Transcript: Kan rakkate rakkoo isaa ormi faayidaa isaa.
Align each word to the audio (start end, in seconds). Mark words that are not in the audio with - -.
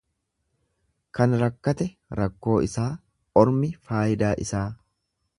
Kan 1.17 1.35
rakkate 1.41 1.85
rakkoo 2.19 2.55
isaa 2.67 2.87
ormi 3.43 3.69
faayidaa 3.91 4.33
isaa. 4.47 4.63